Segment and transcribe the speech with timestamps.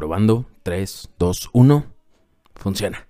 [0.00, 0.46] Probando.
[0.62, 1.84] 3, 2, 1.
[2.54, 3.06] Funciona.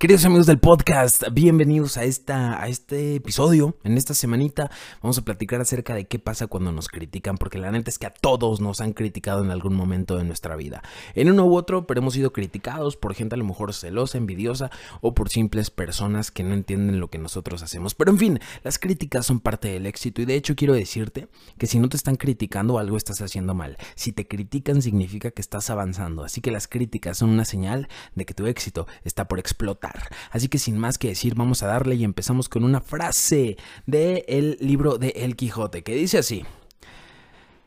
[0.00, 3.76] Queridos amigos del podcast, bienvenidos a, esta, a este episodio.
[3.84, 4.70] En esta semanita
[5.02, 8.06] vamos a platicar acerca de qué pasa cuando nos critican, porque la neta es que
[8.06, 10.82] a todos nos han criticado en algún momento de nuestra vida.
[11.14, 14.70] En uno u otro, pero hemos sido criticados por gente a lo mejor celosa, envidiosa
[15.02, 17.94] o por simples personas que no entienden lo que nosotros hacemos.
[17.94, 21.28] Pero en fin, las críticas son parte del éxito y de hecho quiero decirte
[21.58, 23.76] que si no te están criticando algo estás haciendo mal.
[23.96, 28.24] Si te critican significa que estás avanzando, así que las críticas son una señal de
[28.24, 29.89] que tu éxito está por explotar.
[30.30, 34.56] Así que sin más que decir, vamos a darle y empezamos con una frase del
[34.60, 36.44] libro de El Quijote que dice así: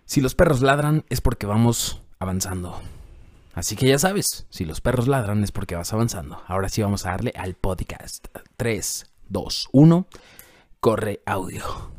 [0.05, 2.81] Si los perros ladran es porque vamos avanzando.
[3.53, 6.41] Así que ya sabes, si los perros ladran es porque vas avanzando.
[6.47, 8.27] Ahora sí vamos a darle al podcast.
[8.57, 10.07] 3, 2, 1,
[10.79, 11.92] corre audio.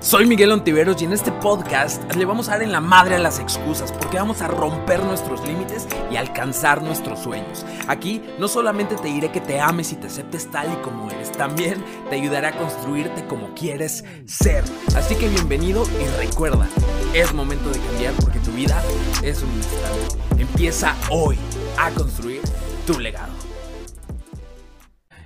[0.00, 3.18] Soy Miguel Ontiveros y en este podcast le vamos a dar en la madre a
[3.18, 7.64] las excusas porque vamos a romper nuestros límites y alcanzar nuestros sueños.
[7.86, 11.30] Aquí no solamente te diré que te ames y te aceptes tal y como eres,
[11.32, 14.64] también te ayudaré a construirte como quieres ser.
[14.96, 16.68] Así que bienvenido y recuerda,
[17.14, 18.82] es momento de cambiar porque tu vida
[19.22, 20.42] es un instante.
[20.42, 21.38] Empieza hoy
[21.78, 22.40] a construir
[22.86, 23.32] tu legado.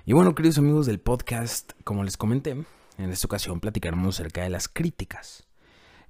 [0.05, 2.65] Y bueno, queridos amigos del podcast, como les comenté,
[2.99, 5.47] en esta ocasión platicaremos acerca de las críticas.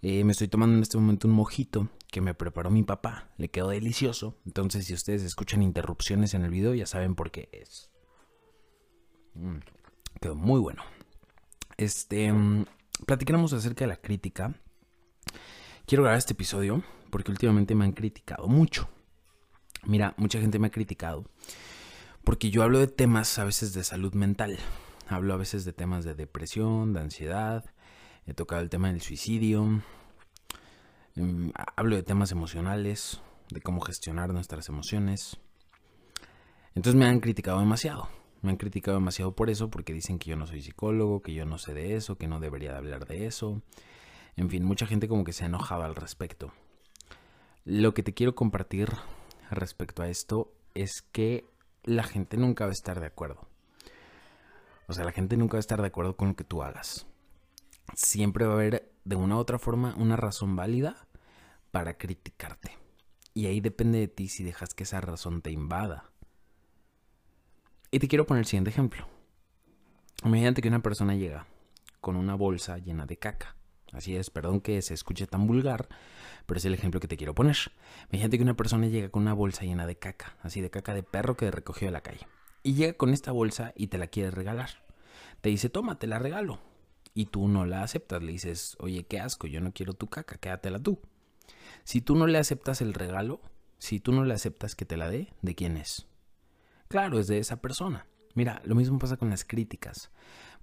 [0.03, 3.31] Eh, me estoy tomando en este momento un mojito que me preparó mi papá.
[3.39, 4.37] Le quedó delicioso.
[4.45, 7.91] Entonces, si ustedes escuchan interrupciones en el video, ya saben por qué es.
[9.35, 9.59] Mm,
[10.21, 10.83] quedó muy bueno.
[11.77, 12.67] Este, mm,
[13.07, 14.55] platicaremos acerca de la crítica.
[15.87, 18.89] Quiero grabar este episodio porque últimamente me han criticado mucho.
[19.85, 21.25] Mira, mucha gente me ha criticado
[22.25, 24.59] porque yo hablo de temas a veces de salud mental.
[25.09, 27.65] Hablo a veces de temas de depresión, de ansiedad.
[28.27, 29.83] He tocado el tema del suicidio.
[31.15, 35.39] Em, hablo de temas emocionales, de cómo gestionar nuestras emociones.
[36.75, 38.09] Entonces me han criticado demasiado.
[38.43, 41.47] Me han criticado demasiado por eso, porque dicen que yo no soy psicólogo, que yo
[41.47, 43.63] no sé de eso, que no debería de hablar de eso.
[44.37, 46.53] En fin, mucha gente como que se ha enojado al respecto.
[47.65, 48.89] Lo que te quiero compartir
[49.51, 51.45] respecto a esto es que
[51.85, 53.49] la gente nunca va a estar de acuerdo.
[54.89, 57.07] O sea, la gente nunca va a estar de acuerdo con lo que tú hagas.
[57.95, 61.09] Siempre va a haber, de una u otra forma, una razón válida
[61.73, 62.73] para criticarte.
[63.35, 66.11] Y ahí depende de ti si dejas que esa razón te invada.
[67.91, 69.07] Y te quiero poner el siguiente ejemplo.
[70.25, 71.47] Imagínate que una persona llega
[72.01, 73.57] con una bolsa llena de caca.
[73.93, 75.89] Así es, perdón que se escuche tan vulgar,
[76.47, 77.57] pero es el ejemplo que te quiero poner.
[78.11, 81.03] Imagínate que una persona llega con una bolsa llena de caca, así de caca de
[81.03, 82.27] perro que recogió de la calle
[82.67, 84.71] y llega con esta bolsa y te la quiere regalar.
[85.41, 86.59] Te dice, toma, te la regalo.
[87.15, 88.21] Y tú no la aceptas.
[88.25, 90.99] Le dices, oye, qué asco, yo no quiero tu caca, quédatela tú.
[91.85, 93.41] Si tú no le aceptas el regalo,
[93.79, 96.09] si tú no le aceptas que te la dé, ¿de quién es?
[96.89, 98.09] Claro, es de esa persona.
[98.35, 100.11] Mira, lo mismo pasa con las críticas.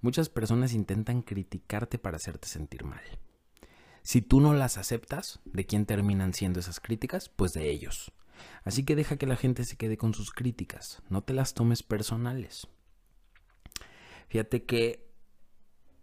[0.02, 3.00] Muchas personas intentan criticarte para hacerte sentir mal.
[4.02, 7.30] Si tú no las aceptas, ¿de quién terminan siendo esas críticas?
[7.30, 8.12] Pues de ellos.
[8.64, 11.82] Así que deja que la gente se quede con sus críticas, no te las tomes
[11.82, 12.68] personales.
[14.28, 15.06] Fíjate que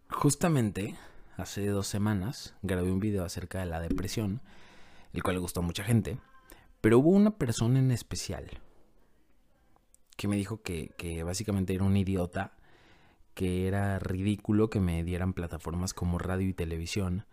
[0.10, 0.96] justamente
[1.38, 4.42] hace dos semanas grabé un video acerca de la depresión,
[5.14, 6.20] el cual le gustó a mucha gente,
[6.82, 8.62] pero hubo una persona en especial
[10.22, 12.54] que me dijo que, básicamente era un idiota,
[13.34, 17.26] que era ridículo que me dieran plataformas como radio y televisión,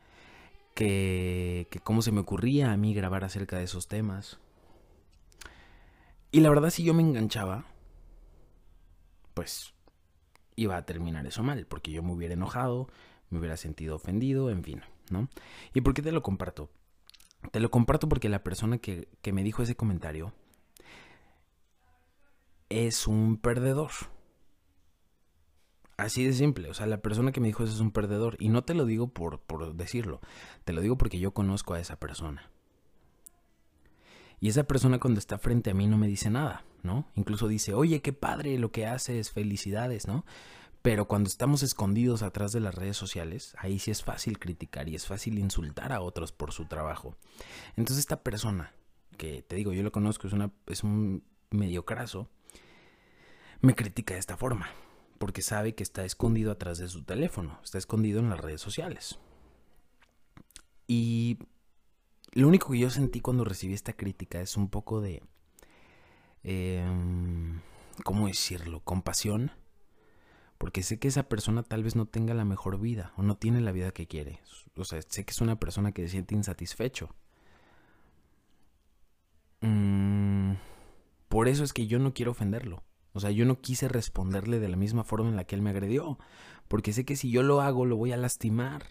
[0.74, 4.38] que, que cómo se me ocurría a mí grabar acerca de esos temas,
[6.30, 7.64] y la verdad, si yo me enganchaba,
[9.34, 9.74] pues
[10.56, 12.88] iba a terminar eso mal, porque yo me hubiera enojado,
[13.30, 15.28] me hubiera sentido ofendido, en fin, ¿no?
[15.74, 16.70] ¿Y por qué te lo comparto?
[17.52, 20.32] Te lo comparto porque la persona que, que me dijo ese comentario
[22.68, 23.90] es un perdedor.
[25.96, 28.36] Así de simple, o sea, la persona que me dijo eso es un perdedor.
[28.38, 30.20] Y no te lo digo por, por decirlo,
[30.64, 32.50] te lo digo porque yo conozco a esa persona.
[34.40, 37.06] Y esa persona cuando está frente a mí no me dice nada, ¿no?
[37.14, 40.24] Incluso dice, oye, qué padre lo que haces, felicidades, ¿no?
[40.82, 44.94] Pero cuando estamos escondidos atrás de las redes sociales, ahí sí es fácil criticar y
[44.94, 47.16] es fácil insultar a otros por su trabajo.
[47.76, 48.72] Entonces esta persona,
[49.16, 52.30] que te digo, yo lo conozco, es, una, es un medio craso,
[53.60, 54.70] me critica de esta forma,
[55.18, 59.18] porque sabe que está escondido atrás de su teléfono, está escondido en las redes sociales.
[60.86, 61.17] Y
[62.32, 65.22] lo único que yo sentí cuando recibí esta crítica es un poco de...
[66.42, 67.60] Em,
[68.04, 68.80] ¿Cómo decirlo?
[68.80, 69.50] Compasión.
[70.56, 73.60] Porque sé que esa persona tal vez no tenga la mejor vida o no tiene
[73.60, 74.40] la vida que quiere.
[74.76, 77.14] O sea, sé que es una persona que se siente insatisfecho.
[79.60, 80.54] Mm,
[81.28, 82.82] Por eso es que yo no quiero ofenderlo.
[83.12, 85.70] O sea, yo no quise responderle de la misma forma en la que él me
[85.70, 86.18] agredió,
[86.68, 88.84] porque sé que si yo lo hago lo voy a lastimar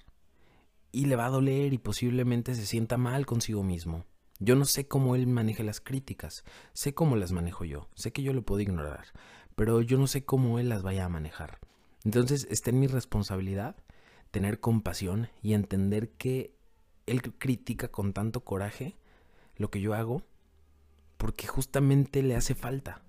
[0.91, 4.05] y le va a doler y posiblemente se sienta mal consigo mismo.
[4.39, 6.43] Yo no sé cómo él maneja las críticas,
[6.73, 9.07] sé cómo las manejo yo, sé que yo lo puedo ignorar,
[9.55, 11.59] pero yo no sé cómo él las vaya a manejar.
[12.03, 13.75] Entonces está en mi responsabilidad
[14.31, 16.53] tener compasión y entender que
[17.07, 18.95] él critica con tanto coraje
[19.55, 20.23] lo que yo hago
[21.17, 23.01] porque justamente le hace falta.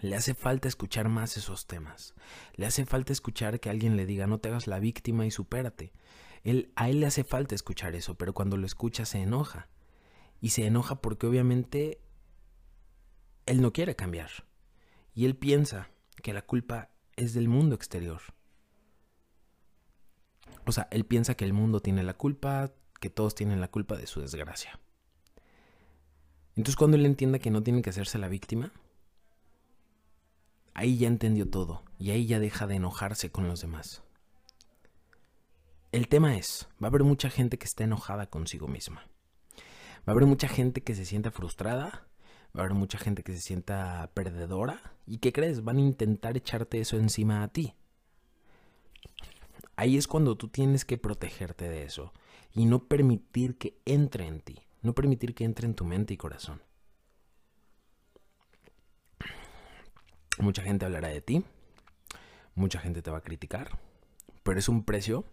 [0.00, 2.14] Le hace falta escuchar más esos temas.
[2.54, 5.92] Le hace falta escuchar que alguien le diga no te hagas la víctima y supérate.
[6.44, 9.68] Él, a él le hace falta escuchar eso, pero cuando lo escucha se enoja.
[10.40, 12.00] Y se enoja porque obviamente
[13.46, 14.30] él no quiere cambiar.
[15.14, 15.90] Y él piensa
[16.22, 18.20] que la culpa es del mundo exterior.
[20.66, 23.96] O sea, él piensa que el mundo tiene la culpa, que todos tienen la culpa
[23.96, 24.78] de su desgracia.
[26.56, 28.72] Entonces cuando él entienda que no tiene que hacerse la víctima,
[30.74, 34.02] ahí ya entendió todo y ahí ya deja de enojarse con los demás.
[35.92, 39.06] El tema es, va a haber mucha gente que está enojada consigo misma.
[39.98, 42.08] Va a haber mucha gente que se sienta frustrada,
[42.56, 45.64] va a haber mucha gente que se sienta perdedora y ¿qué crees?
[45.64, 47.74] Van a intentar echarte eso encima a ti.
[49.76, 52.14] Ahí es cuando tú tienes que protegerte de eso
[52.54, 56.16] y no permitir que entre en ti, no permitir que entre en tu mente y
[56.16, 56.62] corazón.
[60.38, 61.44] Mucha gente hablará de ti,
[62.54, 63.78] mucha gente te va a criticar,
[64.42, 65.26] pero es un precio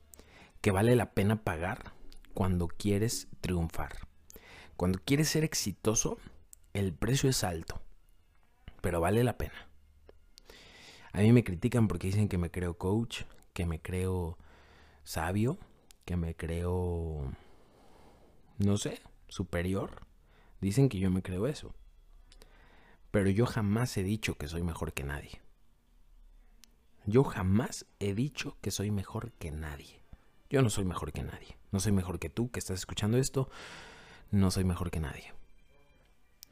[0.62, 1.94] que vale la pena pagar
[2.34, 4.08] cuando quieres triunfar.
[4.76, 6.18] Cuando quieres ser exitoso,
[6.74, 7.82] el precio es alto,
[8.82, 9.68] pero vale la pena.
[11.12, 13.24] A mí me critican porque dicen que me creo coach,
[13.54, 14.38] que me creo
[15.04, 15.58] sabio,
[16.06, 17.32] que me creo,
[18.58, 20.06] no sé, superior.
[20.62, 21.74] Dicen que yo me creo eso.
[23.12, 25.42] Pero yo jamás he dicho que soy mejor que nadie.
[27.06, 29.99] Yo jamás he dicho que soy mejor que nadie.
[30.50, 31.58] Yo no soy mejor que nadie.
[31.72, 33.50] No soy mejor que tú que estás escuchando esto.
[34.32, 35.34] No soy mejor que nadie.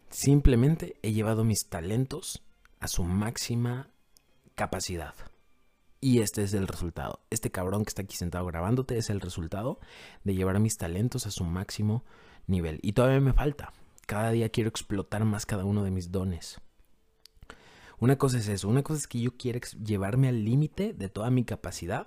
[0.09, 2.44] Simplemente he llevado mis talentos
[2.79, 3.89] a su máxima
[4.53, 5.15] capacidad.
[5.99, 7.21] Y este es el resultado.
[7.31, 9.79] Este cabrón que está aquí sentado grabándote es el resultado
[10.23, 12.05] de llevar mis talentos a su máximo
[12.45, 12.79] nivel.
[12.83, 13.73] Y todavía me falta.
[14.05, 16.61] Cada día quiero explotar más cada uno de mis dones.
[17.99, 21.31] Una cosa es eso, una cosa es que yo quiero llevarme al límite de toda
[21.31, 22.05] mi capacidad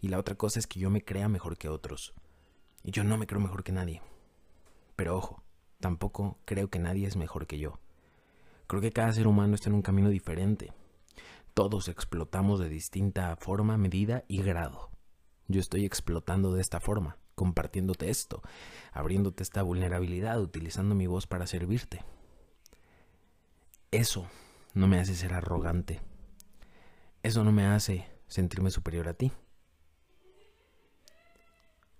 [0.00, 2.14] y la otra cosa es que yo me crea mejor que otros.
[2.82, 4.02] Y yo no me creo mejor que nadie.
[4.96, 5.42] Pero ojo,
[5.80, 7.78] tampoco creo que nadie es mejor que yo.
[8.66, 10.72] Creo que cada ser humano está en un camino diferente.
[11.54, 14.90] Todos explotamos de distinta forma, medida y grado.
[15.48, 18.42] Yo estoy explotando de esta forma compartiéndote esto,
[18.92, 22.04] abriéndote esta vulnerabilidad, utilizando mi voz para servirte.
[23.90, 24.26] Eso
[24.74, 26.00] no me hace ser arrogante.
[27.22, 29.32] Eso no me hace sentirme superior a ti.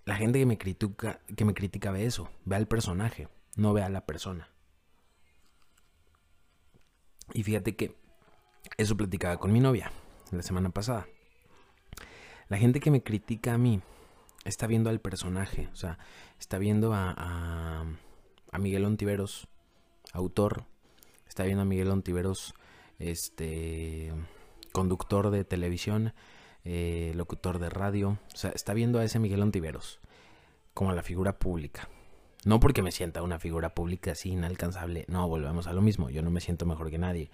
[0.05, 3.83] La gente que me critica, que me critica ve eso, ve al personaje, no ve
[3.83, 4.49] a la persona.
[7.33, 7.95] Y fíjate que
[8.77, 9.91] eso platicaba con mi novia
[10.31, 11.07] la semana pasada.
[12.49, 13.81] La gente que me critica a mí
[14.45, 15.97] está viendo al personaje, o sea,
[16.39, 17.85] está viendo a,
[18.51, 19.47] a, Miguel Ontiveros,
[20.11, 20.65] autor,
[21.27, 22.53] está viendo a Miguel Ontiveros,
[22.99, 24.13] este,
[24.71, 26.13] conductor de televisión,
[26.65, 29.99] eh, locutor de radio, o sea, está viendo a ese Miguel Ontiveros
[30.73, 31.89] como a la figura pública.
[32.45, 36.21] No porque me sienta una figura pública así inalcanzable, no, volvemos a lo mismo, yo
[36.21, 37.29] no me siento mejor que nadie.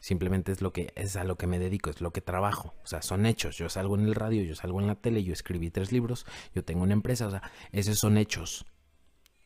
[0.00, 2.74] Simplemente es lo que es a lo que me dedico, es lo que trabajo.
[2.82, 3.58] O sea, son hechos.
[3.58, 6.64] Yo salgo en el radio, yo salgo en la tele, yo escribí tres libros, yo
[6.64, 7.26] tengo una empresa.
[7.26, 8.64] O sea, esos son hechos.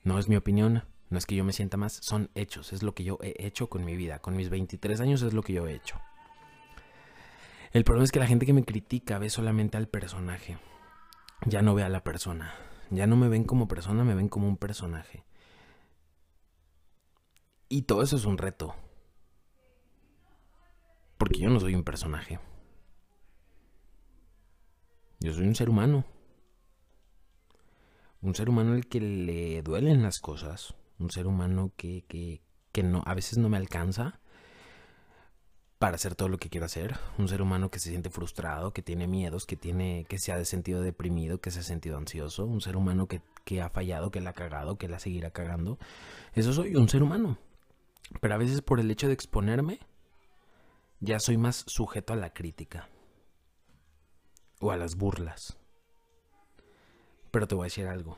[0.04, 2.72] No es mi opinión, no es que yo me sienta más, son hechos.
[2.72, 4.20] Es lo que yo he hecho con mi vida.
[4.20, 5.96] Con mis 23 años es lo que yo he hecho.
[7.74, 10.58] El problema es que la gente que me critica ve solamente al personaje.
[11.44, 12.54] Ya no ve a la persona.
[12.90, 15.24] Ya no me ven como persona, me ven como un personaje.
[17.68, 18.76] Y todo eso es un reto.
[21.18, 22.38] Porque yo no soy un personaje.
[25.18, 26.04] Yo soy un ser humano.
[28.20, 30.76] Un ser humano al que le duelen las cosas.
[31.00, 32.40] Un ser humano que, que,
[32.70, 34.20] que no, a veces no me alcanza
[35.78, 36.98] para hacer todo lo que quiero hacer.
[37.18, 40.44] Un ser humano que se siente frustrado, que tiene miedos, que tiene, que se ha
[40.44, 42.46] sentido deprimido, que se ha sentido ansioso.
[42.46, 45.78] Un ser humano que, que ha fallado, que la ha cagado, que la seguirá cagando.
[46.34, 47.38] Eso soy, un ser humano.
[48.20, 49.80] Pero a veces por el hecho de exponerme,
[51.00, 52.88] ya soy más sujeto a la crítica
[54.60, 55.56] o a las burlas.
[57.30, 58.16] Pero te voy a decir algo,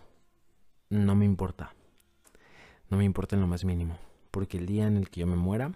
[0.90, 1.74] no me importa,
[2.90, 3.98] no me importa en lo más mínimo,
[4.30, 5.72] porque el día en el que yo me muera,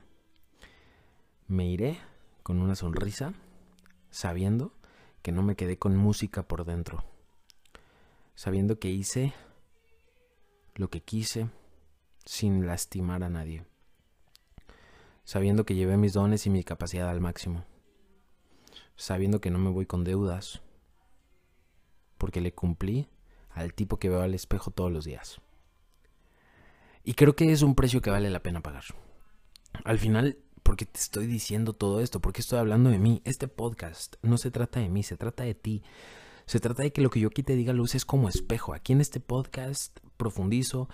[1.50, 1.98] me iré
[2.44, 3.34] con una sonrisa,
[4.08, 4.72] sabiendo
[5.20, 7.04] que no me quedé con música por dentro,
[8.36, 9.34] sabiendo que hice
[10.76, 11.48] lo que quise
[12.24, 13.64] sin lastimar a nadie,
[15.24, 17.64] sabiendo que llevé mis dones y mi capacidad al máximo,
[18.94, 20.62] sabiendo que no me voy con deudas,
[22.16, 23.08] porque le cumplí
[23.50, 25.40] al tipo que veo al espejo todos los días.
[27.02, 28.84] Y creo que es un precio que vale la pena pagar.
[29.84, 30.38] Al final,
[30.70, 32.20] ¿por qué te estoy diciendo todo esto?
[32.20, 33.22] ¿Por qué estoy hablando de mí?
[33.24, 35.82] Este podcast no se trata de mí, se trata de ti.
[36.46, 38.72] Se trata de que lo que yo aquí te diga luz es como espejo.
[38.72, 40.88] Aquí en este podcast profundizo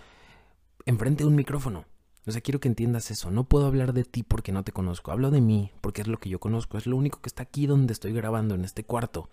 [0.87, 1.85] enfrente de un micrófono.
[2.27, 3.31] O sea, quiero que entiendas eso.
[3.31, 5.13] No puedo hablar de ti porque no te conozco.
[5.13, 6.79] Hablo de mí porque es lo que yo conozco.
[6.79, 9.29] Es lo único que está aquí donde estoy grabando, en este cuarto.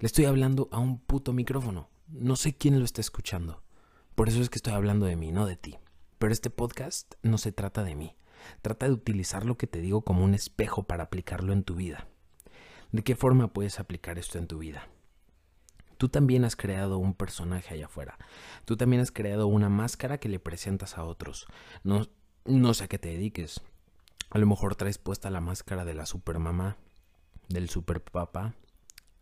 [0.00, 1.88] Le estoy hablando a un puto micrófono.
[2.08, 3.62] No sé quién lo está escuchando.
[4.16, 5.78] Por eso es que estoy hablando de mí, no de ti.
[6.18, 8.16] Pero este podcast no se trata de mí.
[8.62, 12.06] Trata de utilizar lo que te digo como un espejo para aplicarlo en tu vida.
[12.92, 14.88] ¿De qué forma puedes aplicar esto en tu vida?
[15.98, 18.18] Tú también has creado un personaje allá afuera.
[18.64, 21.46] Tú también has creado una máscara que le presentas a otros.
[21.82, 22.06] No,
[22.44, 23.60] no sé a qué te dediques.
[24.30, 26.76] A lo mejor traes puesta la máscara de la supermamá,
[27.48, 28.54] del superpapá,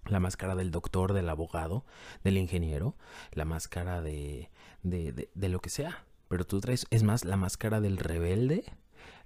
[0.04, 1.86] la máscara del doctor, del abogado,
[2.24, 2.96] del ingeniero,
[3.32, 4.50] la máscara de,
[4.82, 6.04] de, de lo que sea.
[6.28, 8.64] Pero tú traes, es más, la máscara del rebelde,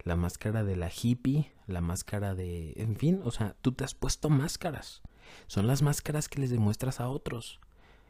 [0.02, 2.72] la máscara de la hippie, la máscara de...
[2.76, 5.02] En fin, o sea, tú te has puesto máscaras.
[5.46, 7.60] Son las máscaras que les demuestras a otros.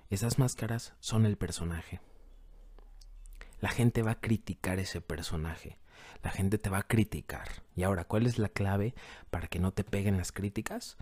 [0.08, 2.00] Esas máscaras son el personaje.
[3.60, 5.78] La gente va a criticar ese personaje.
[6.22, 7.62] La gente te va a criticar.
[7.76, 8.94] Y ahora, ¿cuál es la clave
[9.30, 10.96] para que no te peguen las críticas?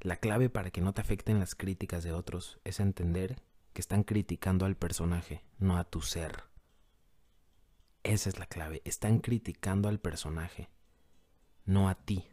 [0.00, 3.36] La clave para que no te afecten las críticas de otros es entender
[3.72, 6.44] que están criticando al personaje, no a tu ser.
[8.02, 8.82] Esa es la clave.
[8.84, 10.68] Están criticando al personaje,
[11.64, 12.24] no a ti.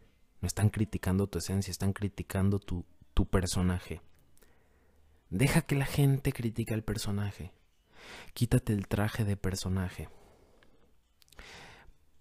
[0.42, 4.02] No están criticando tu esencia, están criticando tu, tu personaje.
[5.30, 7.52] Deja que la gente critique al personaje.
[8.34, 10.08] Quítate el traje de personaje.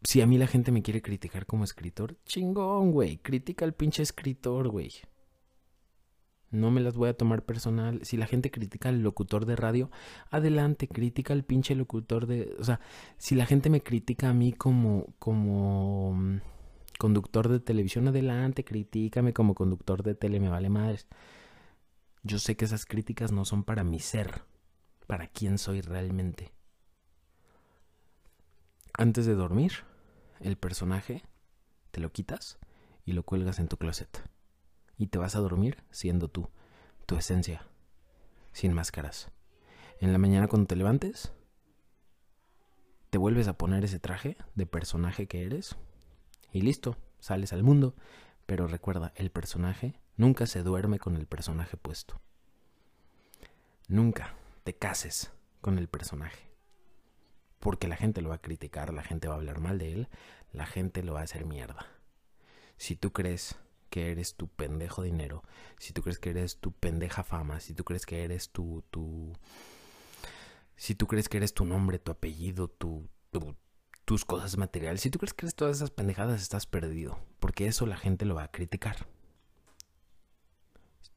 [0.03, 3.19] Si a mí la gente me quiere criticar como escritor, chingón, güey.
[3.19, 4.91] Critica al pinche escritor, güey.
[6.51, 8.01] No me las voy a tomar personal.
[8.05, 9.91] Si la gente critica al locutor de radio,
[10.31, 12.57] adelante, critica al pinche locutor de...
[12.59, 12.81] O sea,
[13.19, 16.41] si la gente me critica a mí como, como mm,
[16.99, 21.07] conductor de televisión, adelante, critícame como conductor de tele, me vale madres.
[22.23, 24.43] Yo sé que esas críticas no son para mi ser,
[25.07, 26.53] para quién soy realmente.
[28.95, 29.73] Antes de dormir,
[30.41, 31.23] el personaje
[31.91, 32.59] te lo quitas
[33.05, 34.29] y lo cuelgas en tu closet
[34.99, 36.51] y te vas a dormir siendo tú,
[37.07, 37.67] tu esencia,
[38.53, 39.31] sin máscaras.
[40.01, 41.33] En la mañana cuando te levantes,
[43.11, 45.77] te vuelves a poner ese traje de personaje que eres
[46.53, 47.95] y listo, sales al mundo.
[48.47, 52.21] Pero recuerda, el personaje nunca se duerme con el personaje puesto.
[53.89, 56.51] Nunca te cases con el personaje.
[57.61, 60.09] Porque la gente lo va a criticar, la gente va a hablar mal de él,
[60.53, 61.87] la gente lo va a hacer mierda.
[62.77, 65.43] Si tú crees que eres tu pendejo dinero,
[65.79, 69.33] si tú crees que eres tu pendeja fama, si tú crees que eres tu, tu
[70.79, 73.09] si tú crees que eres tu nombre, tu apellido, tu,
[74.05, 77.85] tus cosas materiales, si tú crees que eres todas esas pendejadas, estás perdido, porque eso
[77.85, 79.09] la gente lo va a criticar.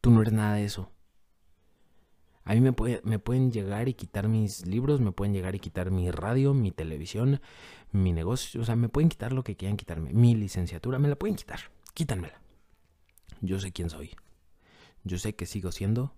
[0.02, 0.92] Tú no eres nada de eso.
[2.44, 2.74] A mí me,
[3.04, 6.72] me pueden llegar y quitar mis libros, me pueden llegar y quitar mi radio, mi
[6.72, 7.40] televisión,
[7.92, 10.12] mi negocio, o sea, me pueden quitar lo que quieran quitarme.
[10.12, 11.60] Mi licenciatura, me la pueden quitar,
[11.94, 12.41] quítanmela
[13.42, 14.16] yo sé quién soy.
[15.04, 16.16] Yo sé que sigo siendo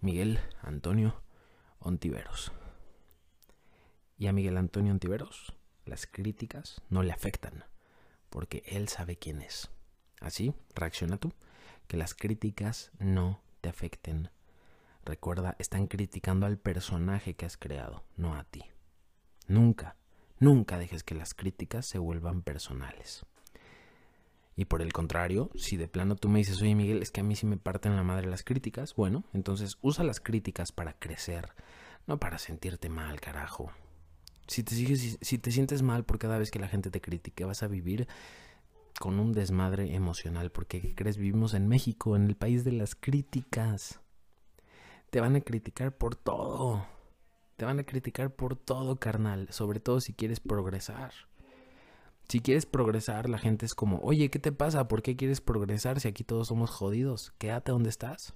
[0.00, 1.22] Miguel Antonio
[1.78, 2.52] Ontiveros.
[4.16, 7.64] Y a Miguel Antonio Ontiveros las críticas no le afectan,
[8.30, 9.70] porque él sabe quién es.
[10.20, 11.32] Así, reacciona tú,
[11.86, 14.30] que las críticas no te afecten.
[15.04, 18.64] Recuerda, están criticando al personaje que has creado, no a ti.
[19.46, 19.96] Nunca,
[20.38, 23.24] nunca dejes que las críticas se vuelvan personales.
[24.58, 27.22] Y por el contrario, si de plano tú me dices, oye Miguel, es que a
[27.22, 31.50] mí sí me parten la madre las críticas, bueno, entonces usa las críticas para crecer,
[32.08, 33.70] no para sentirte mal, carajo.
[34.48, 38.08] Si te, sientes mal por cada vez que la gente te critique, vas a vivir
[38.98, 41.18] con un desmadre emocional, porque ¿qué crees?
[41.18, 44.00] Vivimos en México, en el país de las críticas.
[45.10, 46.84] Te van a criticar por todo.
[47.56, 51.27] Te van a criticar por todo, carnal, sobre todo si quieres progresar.
[52.28, 54.86] Si quieres progresar, la gente es como, oye, ¿qué te pasa?
[54.86, 57.32] ¿Por qué quieres progresar si aquí todos somos jodidos?
[57.38, 58.34] Quédate donde estás.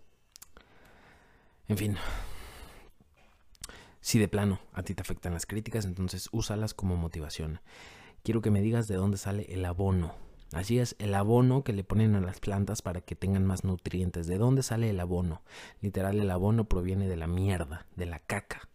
[1.68, 1.96] En fin.
[4.00, 7.60] Si de plano a ti te afectan las críticas, entonces úsalas como motivación.
[8.22, 10.14] Quiero que me digas de dónde sale el abono.
[10.54, 14.26] Así es, el abono que le ponen a las plantas para que tengan más nutrientes.
[14.26, 15.42] ¿De dónde sale el abono?
[15.82, 18.70] Literal, el abono proviene de la mierda, de la caca,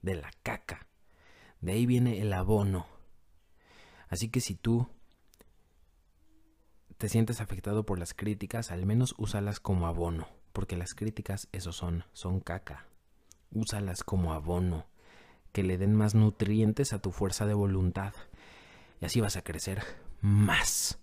[0.00, 0.86] de la caca.
[1.60, 2.93] De ahí viene el abono.
[4.14, 4.86] Así que si tú
[6.98, 11.72] te sientes afectado por las críticas, al menos úsalas como abono, porque las críticas eso
[11.72, 12.86] son, son caca.
[13.50, 14.86] Úsalas como abono,
[15.50, 18.14] que le den más nutrientes a tu fuerza de voluntad.
[19.00, 19.82] Y así vas a crecer
[20.20, 21.00] más.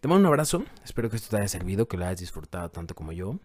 [0.00, 2.94] Te mando un abrazo, espero que esto te haya servido, que lo hayas disfrutado tanto
[2.94, 3.38] como yo.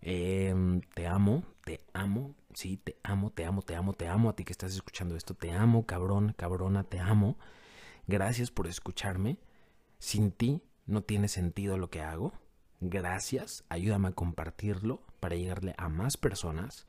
[0.00, 4.34] Em, te amo, te amo, sí, te amo, te amo, te amo, te amo a
[4.34, 5.34] ti que estás escuchando esto.
[5.34, 7.38] Te amo, cabrón, cabrona, te amo.
[8.06, 9.38] Gracias por escucharme.
[9.98, 12.32] Sin ti no tiene sentido lo que hago.
[12.80, 16.86] Gracias, ayúdame a compartirlo para llegarle a más personas.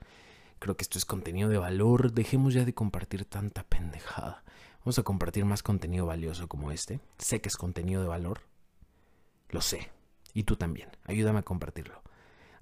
[0.59, 2.11] Creo que esto es contenido de valor.
[2.11, 4.43] Dejemos ya de compartir tanta pendejada.
[4.79, 6.99] Vamos a compartir más contenido valioso como este.
[7.17, 8.41] Sé que es contenido de valor.
[9.49, 9.89] Lo sé.
[10.33, 10.89] Y tú también.
[11.05, 12.01] Ayúdame a compartirlo.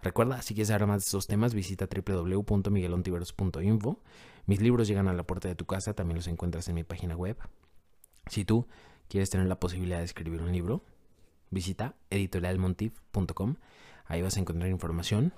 [0.02, 4.02] Recuerda, si quieres saber más de estos temas, visita www.miguelontiveros.info.
[4.46, 7.16] Mis libros llegan a la puerta de tu casa, también los encuentras en mi página
[7.16, 7.38] web.
[8.28, 8.68] Si tú
[9.08, 10.84] quieres tener la posibilidad de escribir un libro,
[11.50, 13.56] visita editorialmontif.com.
[14.06, 15.34] Ahí vas a encontrar información.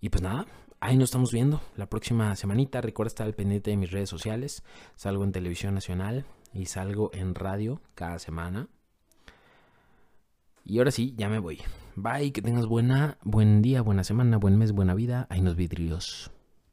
[0.00, 0.46] Y pues nada,
[0.80, 2.80] ahí nos estamos viendo la próxima semanita.
[2.80, 4.62] Recuerda estar al pendiente de mis redes sociales.
[4.96, 8.68] Salgo en televisión nacional y salgo en radio cada semana.
[10.64, 11.60] Y ahora sí, ya me voy.
[11.96, 15.26] Bye, que tengas buena, buen día, buena semana, buen mes, buena vida.
[15.28, 16.30] Ahí nos vidrios.